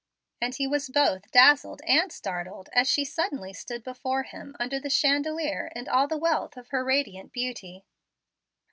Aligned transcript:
And 0.41 0.55
he 0.55 0.65
was 0.65 0.89
both 0.89 1.29
dazzled 1.29 1.83
and 1.85 2.11
startled 2.11 2.69
as 2.73 2.89
she 2.89 3.05
suddenly 3.05 3.53
stood 3.53 3.83
before 3.83 4.23
him 4.23 4.55
under 4.59 4.79
the 4.79 4.89
chandelier 4.89 5.71
in 5.75 5.87
all 5.87 6.07
the 6.07 6.17
wealth 6.17 6.57
of 6.57 6.69
her 6.69 6.83
radiant 6.83 7.31
beauty. 7.31 7.85